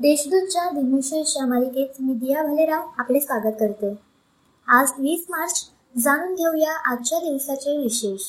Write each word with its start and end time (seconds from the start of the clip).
देशदूतच्या 0.00 0.70
दिनविशेषच्या 0.70 1.46
मालिकेत 1.46 1.88
मी 2.00 2.14
दिया 2.14 2.42
भालेराव 2.42 2.82
आपले 2.98 3.20
स्वागत 3.20 3.54
करते. 3.60 3.98
आज 4.68 4.92
वीस 4.98 5.24
मार्च 5.30 5.64
जाणून 5.98 6.34
घेऊया 6.34 6.92
आजच्या 6.92 7.18
दिवसाचे 7.18 7.76
विशेष. 7.76 8.20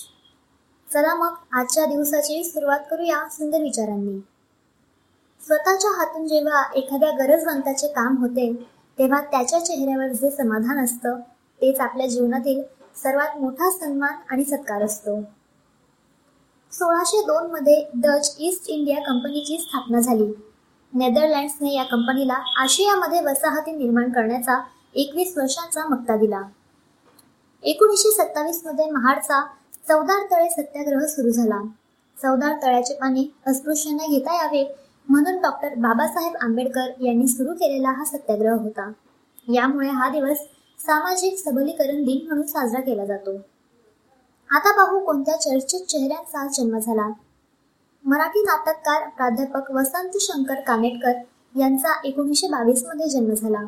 चला 0.94 1.16
मग 1.16 1.34
आजच्या 1.52 1.86
दिवसाची 1.86 2.44
सुरुवात 2.44 2.80
करूया 2.92 3.30
सुंदर 3.32 3.62
विचारांनी. 3.62 4.20
स्वतःच्या 5.48 5.92
हातून 5.92 6.28
जेव्हा 6.28 6.64
एखाद्या 6.76 7.12
गरजवंताचे 7.12 7.88
काम 7.88 8.18
होते 8.18 8.54
तेव्हा 9.00 9.22
त्याच्या 9.22 9.66
चेहऱ्यावर 9.66 10.08
जे 10.08 10.32
समाधान 10.32 10.84
असतं 10.86 11.20
तेच 11.62 11.80
आपल्या 11.80 12.08
जीवनातील 12.08 12.62
सर्वात 12.96 13.38
मोठा 13.38 13.72
सन्मान 13.72 14.14
आणि 14.30 14.44
सत्कार 14.44 14.82
असतो. 14.82 15.22
सोळाशे 16.72 17.22
दोन 17.22 17.52
मध्ये 17.52 17.86
डच 17.94 18.36
ईस्ट 18.40 18.70
इंडिया 18.70 18.98
कंपनीची 18.98 19.58
स्थापना 19.58 20.00
झाली. 20.00 20.51
नेदरलँड्सने 20.94 21.74
या 21.74 21.84
कंपनीला 21.84 22.34
आशियामध्ये 22.62 23.20
वसाहती 23.20 23.72
निर्माण 23.72 24.12
करण्याचा 24.12 24.60
एकवीस 24.96 25.38
वर्षांचा 25.38 25.86
मक्ता 25.86 26.16
दिला. 26.16 26.42
एकोणीसशे 27.64 28.12
सत्तावीसमध्ये 28.12 28.90
महाडचा 28.92 29.42
चौदार 29.88 30.26
तळे 30.32 30.50
सत्याग्रह 30.50 31.06
सुरू 31.06 31.30
झाला. 31.30 31.62
चौदार 32.22 32.58
तळ्याचे 32.64 32.94
पाणी 32.94 33.28
अस्पृश्यांना 33.48 34.08
घेता 34.08 34.36
यावे 34.36 34.76
म्हणून 35.10 35.38
डॉक्टर 35.42 35.74
बाबासाहेब 35.78 36.36
आंबेडकर 36.42 36.92
यांनी 37.02 37.28
सुरू 37.28 37.54
केलेला 37.54 37.90
हा 37.90 38.06
सत्याग्रह 38.06 38.54
होता. 38.54 38.92
यामुळे 39.54 39.90
हा 39.90 40.10
दिवस 40.10 40.38
सामाजिक 40.80 41.38
सबलीकरण 41.38 42.04
दिन 42.04 42.28
म्हणून 42.28 42.46
साजरा 42.46 42.82
केला 42.82 43.06
जातो. 43.06 43.36
आता 44.50 44.72
पाहू 44.78 45.00
कोणत्या 45.00 45.40
चर्चित 45.40 45.80
चेहऱ्यांचा 45.80 46.48
जन्म 46.48 46.80
झाला. 46.80 47.10
मराठी 48.12 48.42
नाटककार 48.42 49.08
प्राध्यापक 49.10 49.72
वसंत 49.72 50.12
शंकर 50.22 50.60
कानेटकर 50.62 51.12
यांचा 51.60 52.02
एकोणीसशे 52.06 52.48
बावीसमध्ये 52.48 53.10
जन्म 53.10 53.34
झाला. 53.34 53.64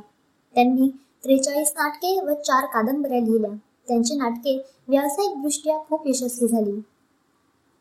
त्यांनी 0.56 0.90
त्रेचाळीस 1.24 1.74
नाटके 1.78 2.20
व 2.20 2.34
चार 2.34 2.66
कादंबऱ्या 2.66 3.20
लिहिल्या. 3.20 3.52
त्यांची 3.88 4.16
नाटके 4.16 4.58
व्यावसायिकदृष्ट्या 4.88 5.78
खूप 5.90 6.08
यशस्वी 6.08 6.48
झाली. 6.48 6.82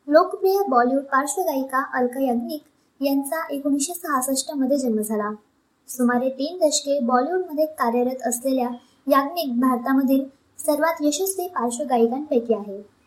लोकप्रिय 0.07 0.59
बॉलिवूड 0.67 1.03
पार्श्वगायिका 1.03 1.83
अलका 1.93 2.23
याज्ञिक 2.23 2.61
यांचा 3.03 3.45
एकोणीसशे 3.49 3.93
सहासष्टमध्ये 3.93 4.77
जन्म 4.77 5.01
झाला. 5.01 5.31
सुमारे 5.87 6.29
तीन 6.29 6.67
दशके 6.67 6.99
बॉलिवूडमध्ये 6.99 7.65
कार्यरत 7.65 8.27
असलेल्या 8.27 8.69
याज्ञिक 9.07 9.59
भारतामधील 9.59 10.23
सर्वात 10.59 11.01
यशस्वी 11.01 11.47
पार्श्वगायिकांपैकी 11.47 12.53
आहे. 12.53 13.02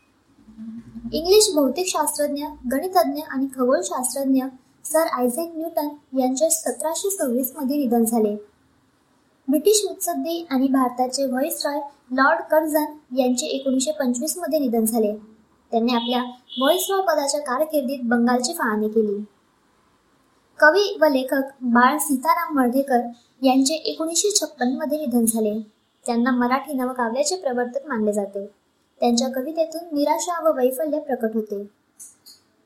इंग्लिश 1.12 1.50
भौतिकशास्त्रज्ञ 1.54 2.44
गणितज्ञ 2.72 3.20
आणि 3.30 3.46
खगोलशास्त्रज्ञ 3.56 4.44
सर 4.84 5.06
आयझेक 5.12 5.52
न्यूटन 5.56 5.88
यांचे 6.18 6.50
सतराशे 6.50 7.10
सव्वीसमध्ये 7.10 7.76
निधन 7.76 8.04
झाले. 8.04 8.34
ब्रिटिश 9.48 9.84
मुत्सद्दी 9.84 10.46
आणि 10.50 10.68
भारताचे 10.68 11.26
व्हॉइसरॉय 11.26 11.80
लॉर्ड 12.12 12.40
कर्झन 12.40 12.84
यांचे 13.18 13.46
एकोणीसशे 13.46 13.92
पंचवीसमध्ये 13.92 14.58
निधन 14.58 14.84
झाले. 14.84 15.16
त्यांनी 15.72 15.94
आपल्या 15.94 16.20
व्हॉइसरॉय 16.58 17.00
पदाच्या 17.00 17.40
कारकिर्दीत 17.40 17.98
बंगालची 18.02 18.52
फाळणी 18.52 18.88
केली. 18.88 19.24
कवी 20.60 20.98
व 21.00 21.04
लेखक 21.04 21.42
बाळ 21.62 21.98
सीताराम 21.98 22.54
मर्ढेकर 22.56 23.00
यांचे 23.42 23.74
एकोणीसशे 23.74 24.30
छप्पनमध्ये 24.36 24.98
निधन 24.98 25.24
झाले. 25.24 25.60
त्यांना 26.06 26.30
मराठी 26.30 26.72
नवकाव्याचे 26.72 27.36
प्रवर्तक 27.36 27.86
मानले 27.88 28.12
जाते. 28.12 28.65
त्यांच्या 29.00 29.28
कवितेतून 29.28 29.80
निराशा 29.92 30.42
व 30.42 30.56
वैफल्य 30.56 30.98
प्रकट 30.98 31.28
होते. 31.34 31.70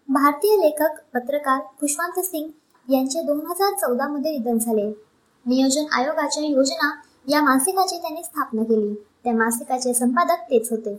भारतीय 0.09 0.56
लेखक 0.56 0.91
पत्रकार 1.14 1.61
खुशवंत 1.81 2.25
सिंग 2.25 2.48
यांचे 2.92 3.23
दोन 3.23 3.47
हजार 3.47 3.75
चौदा 3.75 4.09
मध्ये 4.09 4.31
निधन 4.31 4.58
झाले. 4.58 4.92
नियोजन 5.47 5.84
आयोगाच्या 5.92 6.45
योजना 6.45 7.01
या 7.28 7.42
मासिकाची 7.42 7.97
त्यांनी 7.97 8.23
स्थापना 8.23 8.62
केली. 8.62 9.05
त्या 9.25 9.33
मासिकाचे 9.33 9.95
संपादक 9.95 10.33
तेच 10.33 10.70
होते. 10.70 10.98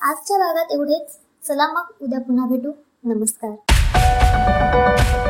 आजच्या 0.00 0.38
भागात 0.38 0.64
एवढेच. 0.70 1.18
चला 1.46 1.72
मग 1.72 1.82
उद्या 2.02 2.20
पुन्हा 2.20 2.46
भेटू. 2.46 2.72
नमस्कार. 3.04 5.29